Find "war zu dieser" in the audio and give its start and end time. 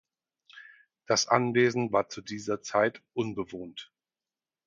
1.91-2.63